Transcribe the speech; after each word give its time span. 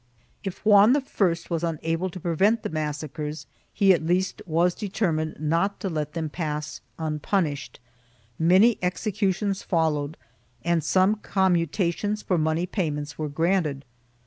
3 0.43 0.49
If 0.49 0.65
Juan 0.65 0.95
I 0.97 1.03
was 1.49 1.63
unable 1.63 2.09
to 2.09 2.19
prevent 2.19 2.63
the 2.63 2.69
massacres 2.71 3.45
he 3.71 3.93
at 3.93 4.01
least 4.03 4.41
was 4.47 4.73
determined 4.73 5.39
not 5.39 5.79
to 5.81 5.89
let 5.91 6.13
them 6.13 6.27
pass 6.27 6.81
unpunished; 6.97 7.79
many 8.39 8.79
executions 8.81 9.61
followed 9.61 10.17
and 10.63 10.83
some 10.83 11.17
commutations 11.17 12.23
for 12.23 12.39
money 12.39 12.65
payments 12.65 13.19
were 13.19 13.29
granted. 13.29 13.85